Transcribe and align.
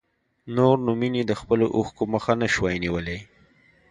نور 0.55 0.75
نو 0.85 0.91
مينې 0.99 1.21
د 1.29 1.33
خپلو 1.41 1.65
اوښکو 1.77 2.03
مخه 2.13 2.33
نه 2.41 2.47
شوای 2.53 2.75
نيولی. 2.83 3.19